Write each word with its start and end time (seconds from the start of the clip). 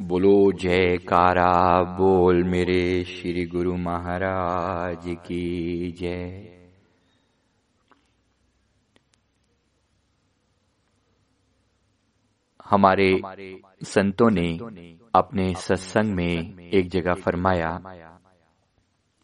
बोलो, 0.00 0.52
जयकारा, 0.52 1.82
बोल 1.98 2.42
मेरे 2.44 3.04
श्री 3.04 3.44
गुरु 3.46 3.76
महाराज 3.76 5.04
की 5.26 5.90
जय। 5.92 6.48
हमारे 12.64 13.08
संतों 13.84 14.30
ने 14.30 14.48
अपने 15.14 15.52
सत्संग 15.54 16.14
में 16.14 16.70
एक 16.70 16.88
जगह 16.88 17.14
फरमाया, 17.14 17.72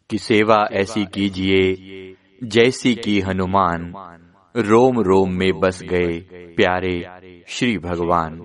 कि 0.09 0.17
सेवा 0.17 0.63
ऐसी 0.73 1.05
कीजिए 1.05 2.15
जैसी 2.47 2.95
की 2.95 3.19
हनुमान 3.21 3.93
रोम 4.55 4.99
रोम 5.01 5.33
में 5.33 5.51
बस 5.59 5.81
गए 5.83 6.19
प्यारे 6.55 6.95
श्री 7.47 7.77
भगवान। 7.79 8.41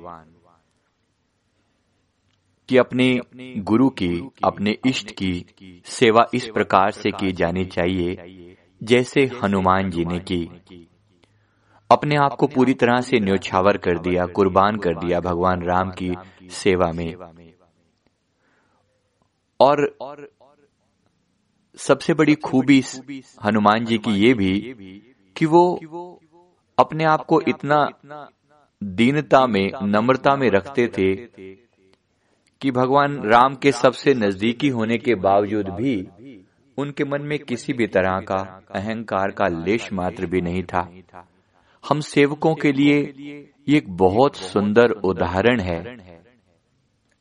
कि 2.69 2.77
अपने 2.77 3.21
गुरु 3.57 3.89
की 3.89 4.31
अपने 4.45 4.77
इष्ट 4.87 5.11
की 5.11 5.83
सेवा 5.85 6.27
इस 6.35 6.49
प्रकार 6.55 6.91
से 6.91 7.11
की 7.11 7.33
जानी 7.33 7.65
चाहिए 7.65 8.17
जैसे 8.83 9.31
हनुमान 9.43 9.91
जी 9.91 10.05
ने 10.05 10.19
की। 10.19 10.45
अपने 11.91 12.17
आप 12.17 12.33
को 12.33 12.47
पूरी 12.47 12.75
तरह 12.75 13.01
से 13.01 13.21
न्योछावर 13.21 13.77
कर 13.77 13.99
दिया 13.99 14.27
कुर्बान 14.27 14.77
कर 14.77 14.95
दिया 14.95 15.21
भगवान 15.21 15.63
राम 15.63 15.91
की 15.91 16.15
सेवा 16.51 16.93
में। 16.93 17.15
और 19.61 19.99
सबसे 21.77 22.15
बड़ी 22.15 22.35
खूबी 22.35 22.83
हनुमान 23.45 23.85
जी 23.85 23.99
की 23.99 24.11
ये 24.11 24.35
भी 24.35 24.59
कि 25.37 25.47
वो 25.47 25.81
अपने 26.79 27.05
आप 27.05 27.25
को 27.25 27.41
इतना 27.41 27.89
दीनता 28.83 29.47
में 29.47 29.71
नम्रता 29.83 30.37
में 30.37 30.51
रखते 30.51 30.89
थे 30.89 31.13
कि 32.65 32.71
भगवान 32.71 33.23
राम 33.25 33.55
के 33.55 33.73
सबसे 33.73 34.15
नजदीकी 34.15 34.69
होने 34.69 34.99
के 34.99 35.15
बावजूद 35.15 35.69
भी 35.69 36.09
उनके 36.79 37.05
मन 37.05 37.23
में 37.23 37.39
किसी 37.39 37.73
भी 37.73 37.87
तरह 37.87 38.21
का 38.21 38.63
अहंकार 38.75 39.31
का 39.31 39.49
लेश 39.49 39.93
मात्र 39.93 40.27
भी 40.27 40.41
नहीं 40.41 40.63
था। 40.63 40.89
हम 41.89 42.01
सेवकों 42.01 42.55
के 42.55 42.73
लिए 42.73 42.97
एक 43.69 43.85
बहुत 43.89 44.37
सुंदर 44.37 44.91
उदाहरण 44.91 45.61
है। 45.61 45.97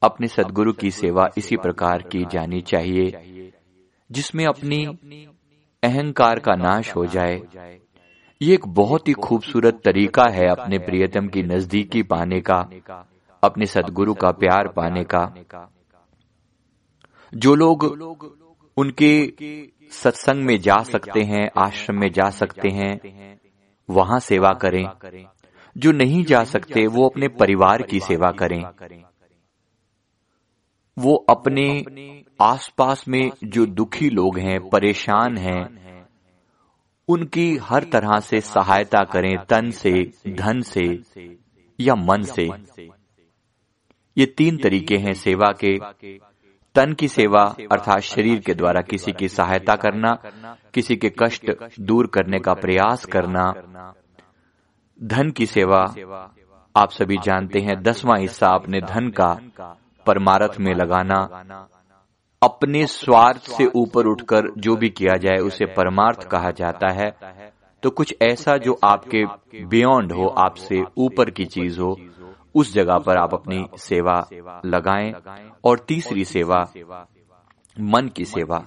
अपने 0.03 0.27
सदगुरु 0.27 0.73
की 0.73 0.91
सेवा 0.91 1.29
इसी 1.37 1.57
प्रकार 1.57 2.01
की 2.01 2.25
जानी 2.25 2.61
चाहिए, 2.61 3.11
जिसमें 4.11 4.45
अपनी 4.45 4.85
अहंकार 5.83 6.39
का 6.39 6.55
नाश 6.55 6.95
हो 6.95 7.05
जाए। 7.05 7.41
ये 8.41 8.53
एक 8.53 8.67
बहुत 8.67 9.07
ही 9.07 9.13
खूबसूरत 9.13 9.73
तरीका 9.73 10.31
है 10.31 10.47
अपने 10.47 10.77
प्रियतम 10.77 11.27
की 11.27 11.43
नजदीकी 11.43 12.03
पाने 12.03 12.39
का। 12.39 12.69
अपने 13.43 13.65
सदगुरु 13.65 14.13
का 14.13 14.31
प्यार 14.31 14.67
पाने 14.67 15.03
का। 15.03 15.69
जो 17.33 17.55
लोग 17.55 17.83
उनके 18.77 19.33
सत्संग 19.91 20.43
में 20.43 20.57
जा 20.59 20.77
सकते 20.83 21.21
हैं 21.21 21.49
आश्रम 21.57 21.99
में 21.99 22.11
जा 22.11 22.29
सकते 22.29 22.69
हैं 22.69 23.39
वहाँ 23.89 24.19
सेवा 24.19 24.51
करें। 24.53 24.85
जो 25.77 25.91
नहीं 25.91 26.23
जा 26.23 26.43
सकते 26.43 26.87
वो 26.87 27.07
अपने 27.09 27.27
परिवार 27.27 27.81
की 27.81 27.99
सेवा 27.99 28.31
करें। 28.31 28.63
वो 30.97 31.15
अपने 31.29 32.23
आसपास 32.41 33.07
में 33.07 33.31
जो 33.43 33.65
दुखी 33.65 34.09
लोग 34.09 34.37
हैं 34.39 34.59
परेशान 34.69 35.37
हैं 35.37 35.83
उनकी 37.07 37.57
हर 37.57 37.83
तरह 37.83 38.19
से 38.19 38.41
सहायता 38.41 39.03
करें 39.03 39.35
तन 39.49 39.69
से 39.71 40.11
धन 40.27 40.61
से 40.61 40.85
या 41.79 41.95
मन 41.95 42.21
से। 42.21 42.49
ये 44.17 44.25
तीन 44.25 44.57
तरीके 44.57 44.97
हैं 44.97 45.13
सेवा 45.13 45.53
के। 45.65 45.79
तन 46.75 46.93
की 46.93 47.07
सेवा 47.07 47.55
अर्थात 47.71 47.99
शरीर 47.99 48.39
के 48.39 48.53
द्वारा 48.53 48.81
किसी 48.81 49.11
की 49.11 49.27
सहायता 49.27 49.75
करना, 49.75 50.17
किसी 50.73 50.95
के 50.95 51.11
कष्ट 51.23 51.51
दूर 51.79 52.07
करने 52.07 52.39
का 52.39 52.53
प्रयास 52.53 53.05
करना। 53.05 53.53
धन 55.03 55.29
की 55.29 55.45
सेवा, 55.45 55.95
आप 56.75 56.91
सभी 56.91 57.17
जानते 57.23 57.59
हैं, 57.59 57.83
दसवां 57.83 58.19
हिस्सा 58.19 58.47
अपने 58.47 58.81
धन 58.81 59.09
का, 59.09 59.39
परमारथ 60.05 60.59
में 60.59 60.73
लगाना। 60.73 61.45
अपने 62.43 62.85
स्वार्थ 62.85 63.41
से 63.41 63.65
ऊपर 63.75 64.05
उठकर 64.05 64.41
जो 64.57 64.75
भी 64.75 64.89
किया 64.89 65.17
जाए, 65.17 65.37
उसे 65.37 65.65
परमार्थ 65.65 66.27
कहा 66.27 66.51
जाता 66.51 66.91
है। 66.91 67.11
तो 67.83 67.89
कुछ 67.89 68.15
ऐसा 68.21 68.57
जो 68.57 68.79
आपके 68.83 69.25
बियॉन्ड 69.65 70.11
हो, 70.11 70.27
आपसे 70.27 70.83
ऊपर 70.97 71.29
की 71.29 71.45
चीज़ 71.45 71.79
हो 71.79 71.99
उस 72.55 72.73
जगह 72.73 72.97
पर 72.97 73.17
आप 73.17 73.33
अपनी 73.33 73.65
सेवा 73.77 74.19
लगाएँ 74.65 75.13
और 75.63 75.79
तीसरी 75.79 76.25
सेवा 76.25 76.61
मन 77.77 78.07
की 78.07 78.25
सेवा। 78.25 78.57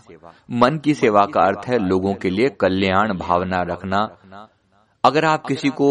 मन 0.51 0.79
की 0.79 0.95
सेवा 0.95 1.25
का 1.25 1.41
अर्थ 1.41 1.67
है 1.67 1.79
लोगों 1.79 2.15
के 2.15 2.31
लिए 2.31 2.49
कल्याण 2.61 3.13
भावना 3.19 3.63
रखना। 3.63 3.99
अगर 5.05 5.25
आप 5.25 5.47
किसी 5.47 5.69
को 5.71 5.89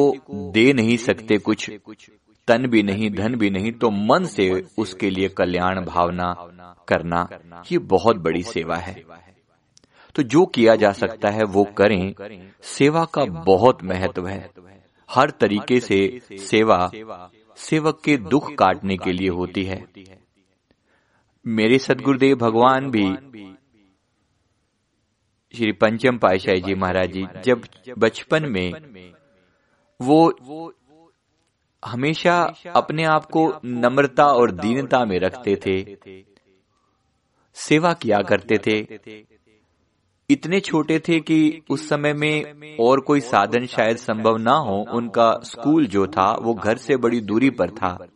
दे 0.52 0.72
नहीं 0.74 0.98
सकते 0.98 1.38
कुछ 1.38 1.70
तन 2.48 2.68
भी 2.68 2.82
नहीं 2.84 3.10
धन 3.12 3.36
भी 3.36 3.50
नहीं 3.50 3.72
तो 3.72 3.90
मन 3.90 4.24
से 4.24 4.50
उसके 4.78 5.10
लिए 5.10 5.30
कल्याण 5.30 5.86
भावना 5.86 6.34
करना। 6.88 7.28
ये 7.72 7.78
बहुत 7.78 8.18
बड़ी 8.18 8.44
सेवा 8.44 8.76
है। 8.76 8.96
तो 10.16 10.24
जो 10.24 10.46
किया 10.46 10.76
जा 10.76 10.92
सकता 10.92 11.30
है 11.30 11.44
वो 11.44 11.64
करें। 11.78 12.14
सेवा 12.62 13.06
का 13.06 13.26
बहुत 13.26 13.84
महत्व 13.84 14.28
है। 14.28 14.50
हर 15.10 15.30
तरीके 15.30 15.80
से 15.80 16.20
सेवा 16.32 16.92
सेवक 17.58 18.02
के 18.06 18.18
दुख 18.18 18.52
काटने 18.54 18.98
के 18.98 19.12
लिए 19.12 19.30
होती 19.30 19.64
है। 19.64 19.84
मेरे 21.46 21.78
सदगुरुदेव 21.78 22.36
भगवान 22.36 22.90
भी 22.92 23.06
श्री 25.54 25.72
पंचम 25.72 26.18
पाशाही 26.18 26.62
जी 26.62 26.74
महाराज 26.76 27.12
जी, 27.12 27.26
जब 27.46 27.62
बचपन 27.98 28.50
में 28.50 29.14
वो 30.00 30.74
हमेशा 31.84 32.36
अपने 32.76 33.04
आप 33.06 33.26
को 33.26 33.48
नम्रता 33.66 34.26
और 34.26 34.52
दीनता 34.52 35.04
में 35.06 35.20
रखते 35.20 35.56
थे, 35.56 35.98
सेवा 37.56 37.94
किया 37.94 38.22
करते 38.22 38.58
थे 38.58 38.82
इतने 40.30 40.60
छोटे 40.60 41.00
थे 41.00 41.20
कि 41.20 41.62
उस 41.70 41.90
समय 41.90 42.14
में 42.14 42.78
और 42.80 43.00
कोई 43.00 43.20
साधन 43.20 43.66
शायद 43.66 43.98
संभव 43.98 44.38
ना 44.38 44.52
हो, 44.52 44.86
उनका 44.94 45.40
स्कूल 45.44 45.88
जो 45.88 46.08
था, 46.08 46.38
वो 46.42 46.54
घर 46.54 46.78
से 46.78 46.98
बड़ी 46.98 47.22
दूरी 47.22 47.50
पर 47.50 47.70
था। 47.70 48.08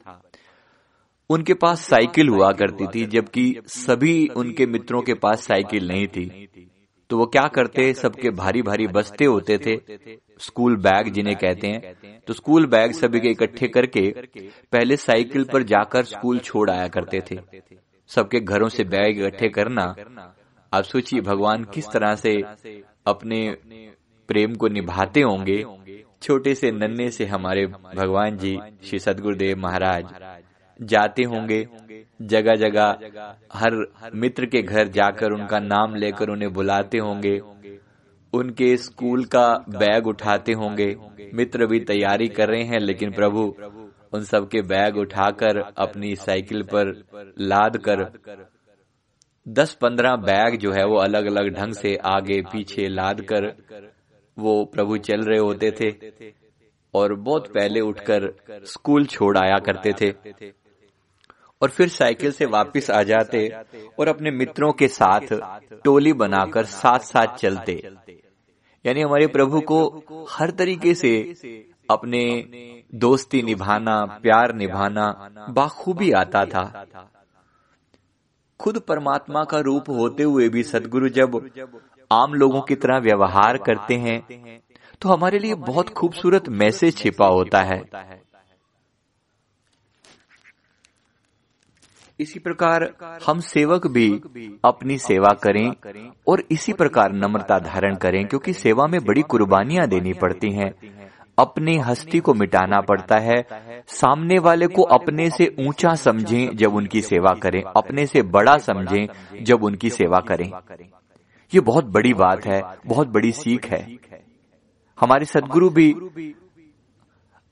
उनके 1.30 1.53
पास 1.53 1.81
साइकिल 1.81 2.30
हुआ 2.30 2.52
करती 2.52 2.88
थी, 2.88 3.06
जबकि 3.06 3.62
सभी 3.66 4.28
उनके 4.28 4.66
मित्रों 4.66 5.02
के 5.02 5.14
पास 5.14 5.42
साइकिल 5.42 5.88
नहीं 5.88 6.08
थी। 6.08 6.50
तो 7.09 7.18
वो 7.18 7.25
क्या 7.25 7.48
करते, 7.48 7.94
सबके 7.94 8.30
भारी 8.30 8.62
भारी 8.62 8.88
बस्ते 8.88 9.25
होते 9.25 9.58
थे, 9.58 9.78
स्कूल 10.40 10.75
बैग 10.75 11.09
जिन्हें 11.14 11.36
कहते 11.36 11.68
हैं। 11.68 11.96
तो 12.28 12.34
स्कूल 12.34 12.66
बैग 12.66 12.92
सभी 12.92 13.19
के 13.19 13.30
इकट्ठे 13.30 13.68
करके 13.68 14.09
पहले 14.72 14.98
साइकिल 14.98 15.44
पर 15.44 15.64
जाकर 15.64 16.03
स्कूल 16.03 16.40
छोड़ 16.40 16.69
आया 16.69 16.88
करते 16.88 17.22
थे। 17.31 17.40
सबके 18.08 18.40
घरों 18.40 18.69
से 18.69 18.84
बैग 18.84 19.19
इकट्ठे 19.19 19.50
करना 19.50 19.96
आप 20.74 20.84
सोचिए, 20.84 21.22
भगवान 21.22 21.63
किस 21.63 21.85
तरह 21.85 22.16
से 22.16 22.41
अपने 23.07 23.57
प्रेम 24.30 24.53
को 24.56 24.68
निभाते 24.68 25.22
होंगे। 25.22 25.63
छोटे 26.22 26.53
से 26.56 26.72
नन्हे 26.72 27.09
से 27.12 27.25
हमारे 27.25 27.66
भगवान 27.68 28.38
जी, 28.38 28.57
श्री 28.84 29.00
सदगुरुदेव 29.00 29.57
महाराज 29.57 30.03
जाते 30.81 31.24
होंगे। 31.24 31.68
जगह 32.22 32.56
जगह 32.56 33.00
हर 33.53 33.78
मित्र 34.16 34.46
के 34.46 34.62
घर 34.62 34.88
जाकर 34.88 35.31
उनका 35.31 35.59
नाम 35.59 35.96
लेकर 35.96 36.30
उन्हें 36.30 36.53
बुलाते 36.53 36.97
होंगे। 36.97 37.40
उनके 38.34 38.75
स्कूल 38.78 39.25
का 39.25 39.47
बैग 39.69 40.07
उठाते 40.07 40.53
होंगे। 40.53 40.96
मित्र 41.34 41.66
भी 41.66 41.80
तैयारी 41.80 42.28
कर 42.28 42.50
रहे 42.50 42.63
हैं, 42.63 42.80
लेकिन 42.80 43.12
प्रभु 43.12 43.56
उन 44.13 44.24
सबके 44.24 44.62
बैग 44.62 44.97
उठाकर 44.97 45.59
अपनी 45.78 46.16
साइकिल 46.16 46.63
पर 46.63 46.94
लाद 47.39 47.77
कर 47.77 48.04
दस 49.47 49.74
पंद्रह 49.74 50.15
बैग 50.15 50.57
जो 50.59 50.71
है 50.71 50.86
वो 50.86 50.97
अलग 50.97 51.25
अलग 51.25 51.50
ढंग 51.56 51.74
से 51.74 51.95
आगे, 51.95 52.41
पीछे 52.41 52.88
लाद 52.88 53.21
कर 53.21 53.45
वो 54.38 54.65
प्रभु 54.65 54.97
चल 54.97 55.21
रहे 55.21 55.39
होते 55.39 55.71
थे 55.71 55.89
और 56.94 57.13
बहुत 57.13 57.47
पहले 57.47 57.80
उठकर 57.80 58.30
स्कूल 58.65 59.06
छोड़ 59.06 59.38
आया 59.38 59.57
करते 59.59 59.94
थे। 60.01 60.12
और 61.62 61.69
फिर 61.69 61.88
साइकिल 61.88 62.31
से 62.31 62.45
वापस 62.45 62.89
आ 62.91 63.01
जाते 63.03 63.47
और 64.00 64.07
अपने 64.07 64.31
मित्रों 64.31 64.71
के 64.74 64.88
साथ 64.88 65.33
टोली 65.83 66.13
बनाकर 66.13 66.65
साथ 66.65 67.00
साथ 67.00 67.36
चलते। 67.36 67.81
यानी 68.86 69.01
हमारे 69.01 69.27
प्रभु 69.27 69.62
को 69.62 69.81
हर 70.30 70.51
तरीके 70.51 70.94
से 70.94 71.18
अपने 71.89 72.24
दोस्ती 72.95 73.41
निभाना, 73.41 74.19
प्यार 74.24 74.53
निभाना 74.56 75.30
बाखूबी 75.50 76.12
आता 76.12 76.45
था। 76.45 76.86
खुद 78.60 78.78
परमात्मा 78.80 79.44
का 79.44 79.60
रूप 79.62 79.90
होते 79.90 80.24
हुए 80.24 80.48
भी 80.50 80.64
सदगुरु 80.66 81.10
जब 81.12 81.40
आम 82.12 82.34
लोगों 82.34 82.62
की 82.62 82.76
तरह 82.78 83.00
व्यवहार 83.00 83.58
करते 83.66 83.96
हैं 83.98 84.22
तो 85.02 85.10
हमारे 85.10 85.40
लिए 85.40 85.56
बहुत 85.68 85.90
खूबसूरत 85.92 86.50
मैसेज 86.52 86.96
छिपा 86.98 87.28
होता 87.28 87.62
है। 87.64 87.82
इसी 92.20 92.40
प्रकार 92.40 92.84
हम 93.26 93.40
सेवक 93.42 93.86
भी 93.88 94.08
अपनी 94.66 94.98
सेवा 95.00 95.30
करें 95.44 96.12
और 96.28 96.44
इसी 96.52 96.74
प्रकार 96.74 97.14
नम्रता 97.16 97.60
धारण 97.62 97.96
करें, 97.96 98.26
क्योंकि 98.28 98.54
सेवा 98.56 98.88
में 98.88 99.00
बड़ी 99.06 99.22
कुर्बानियाँ 99.24 99.88
देनी 99.88 100.14
पड़ती 100.16 100.52
हैं। 100.54 100.72
अपनी 101.39 101.77
हस्ती 101.77 102.19
को 102.19 102.33
मिटाना 102.33 102.80
पड़ता 102.81 103.18
है। 103.18 103.44
सामने 103.88 104.39
वाले 104.39 104.68
को 104.68 104.81
अपने 104.81 105.30
से 105.30 105.56
ऊँचा 105.59 105.94
समझें 105.95 106.56
जब 106.56 106.75
उनकी 106.75 107.01
सेवा 107.01 107.33
करें। 107.33 107.62
अपने 107.77 108.06
से 108.06 108.21
बड़ा 108.21 108.57
समझें 108.57 109.07
जब 109.44 109.63
उनकी 109.63 109.89
सेवा 109.89 110.19
करें। 110.19 110.51
ये 111.53 111.62
बहुत 111.62 111.86
बड़ी 111.86 112.13
बात 112.13 112.45
है, 112.45 112.62
बहुत 112.88 113.07
बड़ी 113.07 113.31
सीख 113.31 113.65
है। 113.65 113.97
हमारे 115.00 115.25
सदगुरु 115.25 115.69
भी 115.69 115.91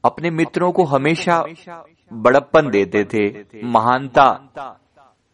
अपने 0.03 0.29
मित्रों 0.29 0.71
को 0.71 0.83
हमेशा 0.83 1.43
बड़प्पन 2.13 2.69
देते 2.69 3.03
थे, 3.03 3.23
महानता 3.63 4.27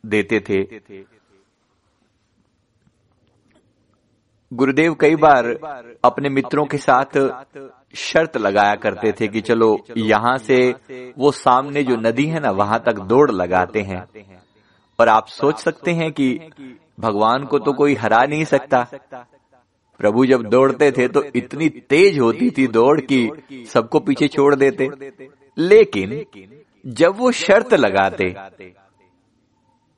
देते 0.05 0.39
थे। 0.39 0.63
गुरुदेव 4.51 4.93
कई 4.93 5.15
बार 5.15 5.45
अपने 6.05 6.29
मित्रों 6.29 6.65
के 6.65 6.77
साथ 6.77 7.17
शर्त 7.93 8.37
लगाया 8.37 8.75
करते 8.75 9.11
थे 9.11 9.27
कि 9.27 9.41
चलो, 9.41 9.77
यहाँ 9.97 10.37
से 10.37 10.57
वो 11.17 11.31
सामने 11.31 11.83
जो 11.83 11.95
नदी 11.95 12.25
है 12.25 12.39
ना, 12.39 12.51
वहाँ 12.51 12.79
तक 12.85 12.99
दौड़ 12.99 13.31
लगाते 13.31 13.81
हैं। 13.81 14.03
और 14.99 15.09
आप 15.09 15.27
सोच 15.27 15.59
सकते 15.59 15.91
हैं 15.91 16.11
कि 16.11 16.27
भगवान 16.99 17.45
को 17.45 17.59
तो 17.59 17.73
कोई 17.73 17.95
हरा 17.95 18.23
नहीं 18.25 18.45
सकता। 18.45 18.87
प्रभु 19.99 20.25
जब 20.25 20.43
दौड़ते 20.43 20.91
थे 20.91 21.07
तो 21.07 21.23
इतनी 21.35 21.69
तेज 21.69 22.19
होती 22.19 22.49
थी 22.49 22.67
दौड़ 22.67 22.99
की 23.01 23.29
सबको 23.73 23.99
पीछे 23.99 24.27
छोड़ 24.27 24.53
देते। 24.55 24.89
लेकिन 25.57 26.23
जब 26.85 27.17
वो 27.17 27.31
शर्त 27.31 27.73
लगाते 27.73 28.33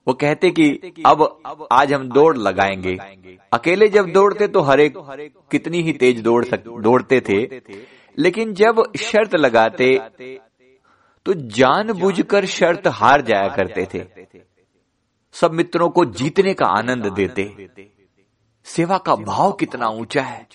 वो 0.08 0.14
कहते 0.14 0.50
कि 0.50 0.94
अब 1.06 1.68
आज 1.72 1.94
हम 1.94 2.08
दौड़ 2.10 2.38
लगाएँगे। 2.38 2.98
अकेले 3.54 3.88
जब 3.88 4.12
दौड़ते 4.12 4.48
तो 4.48 4.62
हर 4.62 4.80
एक 4.80 4.98
कितनी 5.52 5.82
ही 5.82 5.94
तेज 5.94 6.22
दौड़ 6.22 6.44
सक 6.46 6.68
दौड़ते 6.80 7.20
थे। 7.22 7.40
लेकिन 8.18 8.54
जब 8.54 8.84
शर्त 9.00 9.36
लगाते 9.36 9.94
तो 11.26 11.34
जानबूझकर 11.34 12.46
शर्त 12.46 12.88
हार 12.88 13.22
जाया 13.22 13.48
करते 13.48 13.88
थे। 13.94 14.04
सब 15.36 15.52
मित्रों 15.52 15.90
को 15.90 16.06
जीतने 16.14 16.54
का 16.54 16.66
आनंद 16.66 17.12
देते। 17.14 17.70
सेवा 18.66 18.98
का 18.98 19.16
भाव 19.16 19.52
कितना 19.52 19.88
ऊँचा 19.92 20.22
है। 20.22 20.48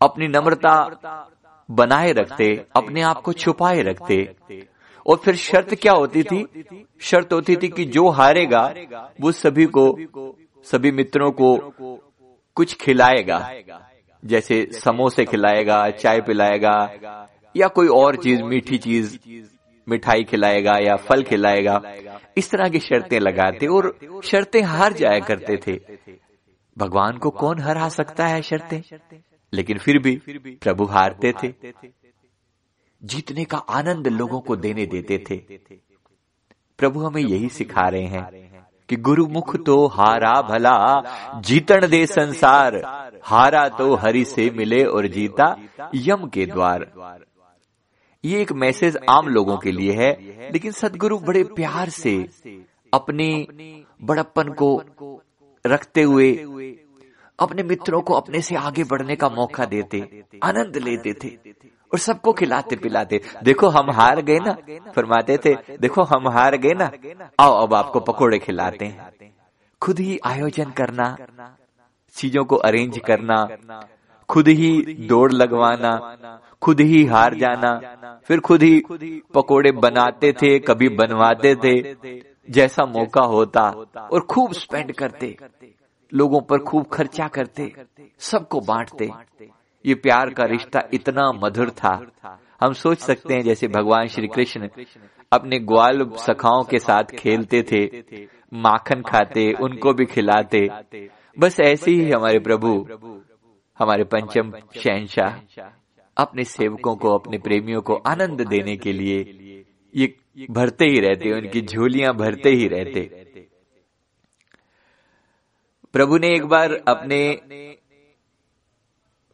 अपनी 0.00 0.28
नम्रता 0.28 0.74
बनाए 1.68 2.12
रखते, 2.12 2.54
अपने 2.76 3.02
आप 3.02 3.20
को 3.20 3.32
छुपाए 3.32 3.82
रखते 3.82 4.16
और 5.06 5.16
फिर 5.16 5.36
शर्त 5.36 5.74
क्या 5.74 5.92
होती 5.92 6.22
थी? 6.22 6.46
शर्त 7.00 7.32
होती 7.32 7.56
थी 7.56 7.68
कि 7.68 7.84
जो 7.84 8.08
हारेगा, 8.08 8.74
वो 9.20 9.32
सभी 9.32 9.66
को, 9.66 9.98
सभी 10.64 10.90
मित्रों 10.90 11.30
को 11.30 11.56
कुछ 12.54 12.76
खिलाएगा। 12.76 13.52
जैसे 14.24 14.68
समोसे 14.72 15.24
खिलाएगा, 15.24 15.90
चाय 15.90 16.20
पिलाएगा, 16.20 16.90
या 17.56 17.68
कोई 17.68 17.88
और 17.88 18.16
चीज़, 18.16 18.42
मीठी 18.42 18.78
चीज़, 18.78 19.18
मिठाई 19.88 20.24
खिलाएगा 20.24 20.72
या 20.82 20.96
फल 20.96 21.22
खिलाएगा। 21.22 21.80
इस 22.36 22.50
तरह 22.50 22.68
की 22.68 22.78
शर्तें 22.78 23.20
लगाते 23.20 23.66
और 23.66 23.98
शर्तें 24.24 24.62
हार 24.62 24.92
जाया 24.92 25.18
करते 25.18 25.56
थे। 25.56 25.80
भगवान 26.78 27.16
को 27.16 27.30
कौन 27.30 27.60
हरा 27.60 27.88
सकता 27.88 28.26
है 28.26 28.42
शर्तें? 28.42 28.82
लेकिन 29.52 29.78
फिर 29.78 29.98
भी 29.98 30.16
प्रभु 30.62 30.84
हारते 30.84 31.32
थे। 31.32 31.48
जीतने 33.02 33.44
का 33.44 33.58
आनंद 33.58 34.08
लोगों 34.08 34.40
को 34.40 34.56
देने 34.56 34.86
देते 34.86 35.18
थे। 35.30 35.36
प्रभु 36.78 37.00
हमें 37.00 37.22
यही 37.22 37.48
सिखा 37.48 37.88
रहे 37.88 38.06
हैं 38.06 38.66
कि 38.88 38.96
गुरु 38.96 39.26
मुख 39.26 39.56
तो 39.56 39.86
हारा 39.86 40.40
भला, 40.42 41.40
जीतन 41.40 41.86
दे 41.86 42.04
संसार, 42.06 42.76
हारा 43.24 43.68
तो 43.68 43.94
हरि 43.94 44.24
से 44.24 44.50
मिले 44.50 44.82
और 44.84 45.06
जीता 45.06 45.54
यम 45.94 46.26
के 46.26 46.46
द्वार। 46.46 46.86
ये 48.24 48.40
एक 48.42 48.52
मैसेज 48.52 48.98
आम 49.10 49.28
लोगों 49.28 49.56
के 49.56 49.72
लिए 49.72 49.92
है, 49.92 50.10
लेकिन 50.52 50.72
सदगुरु 50.72 51.18
बड़े 51.18 51.42
प्यार 51.56 51.88
से 51.90 52.14
अपने 52.92 53.28
बड़प्पन 54.02 54.52
को 54.52 54.70
रखते 55.64 56.02
हुए, 56.02 56.32
अपने 57.38 57.62
मित्रों 57.62 58.00
को 58.00 58.14
अपने 58.14 58.40
से 58.40 58.56
आगे 58.56 58.84
बढ़ने 58.84 59.16
का 59.16 59.28
मौका 59.28 59.64
देते, 59.64 60.00
आनंद 60.44 60.76
लेते 60.76 61.12
थे। 61.14 61.36
और 61.92 61.98
सबको 61.98 62.32
खिलाते 62.32 62.76
पिलाते। 62.76 63.20
देखो 63.42 63.68
हम 63.68 63.90
हार 63.90 64.20
गए 64.22 64.38
ना 64.38 64.56
फरमाते 64.92 65.36
थे 65.36 65.54
देखो 65.78 66.02
हम 66.04 66.28
हार 66.28 66.56
गए 66.56 66.74
ना। 66.74 66.90
आओ 67.40 67.62
अब 67.62 67.74
आपको 67.74 68.00
पकोड़े 68.02 68.38
खिलाते 68.38 68.84
हैं। 68.84 69.32
खुद 69.82 69.98
ही 69.98 70.18
आयोजन 70.24 70.70
करना 70.70 71.16
चीज़ों 72.16 72.44
को 72.44 72.56
अरेंज 72.56 72.98
करना 73.06 73.36
खुद 74.28 74.48
ही 74.48 74.70
दौड़ 75.08 75.32
लगवाना 75.32 75.92
खुद 76.62 76.80
ही 76.80 77.04
हार 77.04 77.34
जाना 77.34 77.72
फिर 78.26 78.40
खुद 78.40 78.62
ही 78.62 78.80
पकोड़े 79.34 79.72
बनाते 79.72 80.32
थे 80.32 80.58
कभी 80.58 80.88
बनवाते 80.96 81.54
थे 81.54 81.74
जैसा 82.48 82.84
मौका 82.86 83.22
होता 83.24 83.62
और 84.12 84.26
खूब 84.30 84.52
स्पेंड 84.52 84.92
करते। 84.92 85.36
लोगों 86.12 86.40
पर 86.40 86.58
खूब 86.58 86.86
खर्चा 86.86 87.26
करते। 87.28 87.72
सबको 88.20 88.60
बांटते। 88.60 89.10
ये 89.86 89.94
प्यार 89.96 90.30
का 90.30 90.44
रिश्ता 90.44 90.80
इतना 90.94 91.30
मधुर 91.34 91.70
था। 91.70 91.94
हम 92.60 92.72
सोच 92.74 92.98
सकते 92.98 93.34
हैं 93.34 93.42
जैसे 93.42 93.68
भगवान 93.68 94.06
श्री 94.06 94.28
कृष्ण 94.28 94.68
अपने 95.32 95.58
ग्वाल 95.60 96.04
सखाओं 96.18 96.62
के 96.64 96.78
साथ 96.78 97.16
खेलते 97.18 97.62
थे 97.62 97.84
माखन 98.56 99.02
खाते 99.02 99.52
उनको 99.60 99.92
भी 99.92 100.04
खिलाते। 100.04 100.68
बस 101.36 101.60
ऐसे 101.60 101.90
ही 101.90 102.10
हमारे 102.10 102.38
प्रभु 102.38 102.70
हमारे 103.78 104.04
पंचम 104.04 104.52
शहनशाह 104.76 105.34
अपने 106.16 106.44
सेवकों 106.44 106.94
को 106.96 107.14
अपने 107.14 107.38
प्रेमियों 107.38 107.80
को 107.82 107.94
आनंद 108.06 108.40
देने 108.48 108.76
के 108.76 108.92
लिए 108.92 109.18
ये 109.94 110.14
भरते 110.50 110.84
ही 110.84 111.00
रहते 111.00 111.32
उनकी 111.32 111.60
झोलियाँ 111.62 112.14
भरते 112.14 112.50
ही 112.50 112.68
रहते। 112.68 113.00
प्रभु 115.94 116.18
ने 116.18 116.28
एक 116.28 116.44
बार 116.46 116.72
अपने 116.88 117.18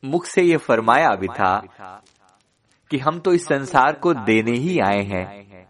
मुख 0.04 0.26
से 0.26 0.43
ये 0.43 0.56
फरमाया 0.56 1.10
भी 1.10 1.26
था 1.28 1.56
कि 2.90 2.99
हम 2.99 3.19
तो 3.19 3.32
इस 3.32 3.44
संसार 3.44 3.93
को 3.93 4.12
देने 4.14 4.52
ही 4.52 4.78
आए 4.78 5.02
हैं। 5.02 5.66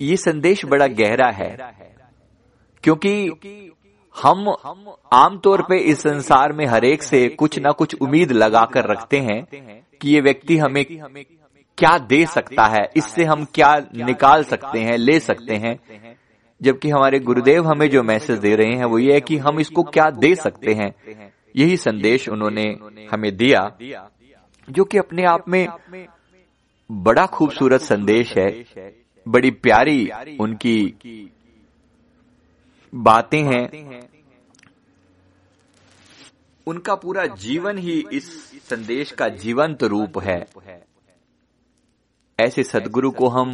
ये 0.00 0.16
संदेश 0.16 0.64
बड़ा 0.64 0.86
गहरा 0.86 1.30
है 1.30 1.56
क्योंकि 2.84 3.30
हम 4.16 4.48
आमतौर 5.12 5.62
पे 5.62 5.78
इस 5.78 6.00
संसार 6.00 6.52
में 6.52 6.66
हरेक 6.66 7.02
से 7.02 7.28
कुछ 7.28 7.58
ना 7.58 7.70
कुछ 7.70 7.94
उम्मीद 7.94 8.32
लगाकर 8.32 8.84
रखते 8.84 9.18
हैं 9.20 9.42
कि 10.00 10.10
ये 10.10 10.20
व्यक्ति 10.20 10.56
हमें 10.58 10.84
क्या 11.78 11.96
दे 11.98 12.24
सकता 12.26 12.66
है 12.66 12.88
इससे 12.96 13.24
हम 13.24 13.44
क्या 13.44 13.74
निकाल 13.94 14.44
सकते 14.44 14.78
हैं 14.78 14.96
ले 14.98 15.18
सकते 15.20 15.56
हैं। 15.56 15.78
जबकि 16.60 16.90
हमारे 16.90 17.18
गुरुदेव 17.18 17.66
हमें 17.66 17.88
जो 17.90 18.02
मैसेज 18.02 18.38
दे 18.38 18.54
रहे 18.56 18.76
हैं 18.76 18.84
वो 18.84 18.98
ये 18.98 19.14
है 19.14 19.20
कि 19.20 19.36
हम 19.38 19.60
इसको 19.60 19.82
क्या 19.82 20.10
दे 20.10 20.34
सकते 20.34 20.72
हैं। 20.72 20.90
यही 21.58 21.76
संदेश 21.76 22.28
उन्होंने 22.28 22.66
हमें 23.12 23.36
दिया, 23.36 23.78
जो 24.68 24.84
कि 24.84 24.98
अपने 24.98 25.24
आप 25.24 25.48
में 25.48 25.66
बड़ा 26.90 27.26
खूबसूरत 27.26 27.80
संदेश 27.80 28.36
है। 28.38 28.64
बड़ी 29.28 29.50
प्यारी 29.50 30.10
उनकी 30.40 31.30
बातें 32.94 33.42
हैं। 33.42 33.68
उनका 36.66 36.94
पूरा 36.94 37.26
जीवन 37.26 37.78
ही 37.78 38.04
इस 38.12 38.50
संदेश 38.68 39.12
का 39.12 39.28
जीवंत 39.28 39.82
रूप 39.82 40.18
है। 40.18 40.46
ऐसे 42.40 42.62
सदगुरु 42.62 43.10
को 43.10 43.28
हम 43.28 43.48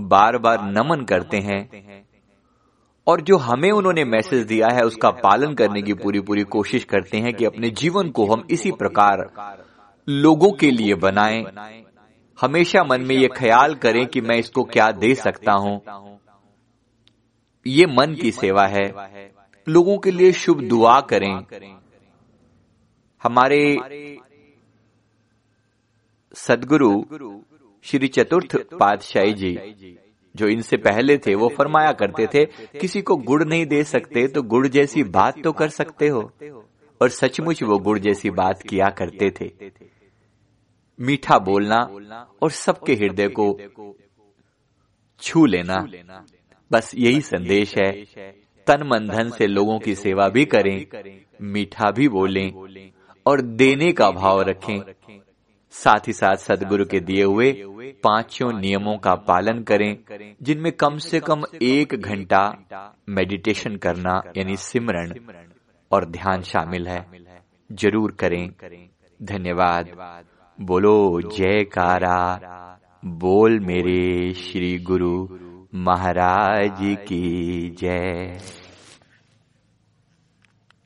बार 0.00 0.38
बार 0.38 0.62
नमन 0.62 1.04
करते 1.04 1.36
हैं। 1.36 1.85
और 3.06 3.20
जो 3.20 3.36
हमें 3.36 3.70
उन्होंने 3.70 4.04
मैसेज 4.04 4.46
दिया 4.46 4.68
है, 4.68 4.82
उसका 4.82 5.10
पालन 5.10 5.54
करने 5.54 5.82
की 5.82 5.94
पूरी 5.94 6.20
पूरी 6.20 6.42
कोशिश 6.42 6.84
करते 6.84 7.18
हैं 7.18 7.34
कि 7.34 7.44
अपने 7.44 7.70
जीवन 7.70 8.10
को 8.10 8.26
हम 8.26 8.46
इसी 8.50 8.72
प्रकार 8.72 9.30
लोगों 10.08 10.52
के 10.52 10.70
लिए 10.70 10.94
बनाएँ। 10.94 11.44
हमेशा 12.40 12.84
मन 12.84 13.00
में 13.00 13.16
ये 13.16 13.28
ख्याल 13.28 13.74
करें 13.74 14.06
कि 14.06 14.20
मैं 14.20 14.36
इसको 14.36 14.64
क्या 14.64 14.90
दे 14.90 15.14
सकता 15.14 15.52
हूँ। 15.52 15.80
ये 17.66 17.86
मन 17.86 18.14
की 18.14 18.32
सेवा 18.32 18.66
है। 18.66 18.92
लोगों 19.68 19.98
के 19.98 20.10
लिए 20.10 20.32
शुभ 20.32 20.60
दुआ 20.60 21.00
करें। 21.00 21.46
हमारे 23.22 23.76
सदगुरु 26.34 27.04
श्री 27.82 28.08
चतुर्थ 28.08 28.56
पातशाही 28.56 29.32
जी 29.32 29.58
जो 30.36 30.48
इनसे 30.48 30.76
पहले 30.78 31.16
थे, 31.18 31.34
वो 31.34 31.48
फरमाया 31.48 31.92
करते 31.92 32.26
थे, 32.26 32.44
किसी 32.80 33.02
को 33.02 33.16
गुड़ 33.16 33.42
नहीं 33.44 33.66
दे 33.66 33.82
सकते 33.84 34.26
तो 34.28 34.42
गुड़ 34.44 34.66
जैसी 34.68 35.02
बात 35.12 35.42
तो 35.44 35.52
कर 35.52 35.68
सकते 35.70 36.08
हो। 36.08 36.30
और 37.00 37.08
सचमुच 37.10 37.62
वो 37.62 37.78
गुड़ 37.78 37.98
जैसी 37.98 38.30
बात 38.32 38.62
किया 38.62 38.88
करते 38.90 39.30
थे। 39.30 39.50
मीठा 40.98 41.38
बोलना 41.38 41.78
और 42.42 42.50
सबके 42.50 42.94
हृदय 42.94 43.28
को 43.30 43.46
छू 45.22 45.44
लेना, 45.46 45.76
बस 46.70 46.92
यही 46.94 47.20
संदेश 47.20 47.74
है। 47.78 47.90
तन 48.66 48.82
मन 48.84 49.08
धन 49.08 49.30
से 49.30 49.46
लोगों 49.46 49.78
की 49.78 49.94
सेवा 49.94 50.28
भी 50.28 50.44
करें, 50.44 50.86
मीठा 51.42 51.90
भी 51.90 52.08
बोलें 52.08 52.90
और 53.26 53.40
देने 53.40 53.92
का 53.92 54.10
भाव 54.10 54.40
रखें। 54.42 54.80
साथ 55.76 56.08
ही 56.08 56.12
साथ 56.12 56.36
सदगुरु 56.36 56.84
के 56.84 57.00
दिए 57.00 57.24
हुए 57.24 57.52
पाँचों 58.04 58.52
नियमों 58.52 58.96
का 58.98 59.14
पालन 59.14 59.62
करें, 59.62 59.96
जिनमें 60.42 60.72
कम 60.72 60.96
से 60.98 61.20
कम 61.20 61.42
एक 61.62 61.94
घंटा 61.94 62.42
मेडिटेशन 63.08 63.76
करना, 63.76 64.20
यानी 64.36 64.56
सिमरण 64.56 65.12
और 65.92 66.04
ध्यान 66.04 66.42
शामिल 66.42 66.88
है। 66.88 67.06
ज़रूर 67.72 68.16
करें। 68.20 68.48
धन्यवाद। 69.20 69.90
बोलो, 70.58 71.20
जयकारा। 71.20 72.18
बोल 73.04 73.58
मेरे 73.60 74.32
श्री 74.32 74.78
गुरु 74.78 75.28
महाराज 75.74 76.78
की 76.80 77.70
जय। 77.80 78.38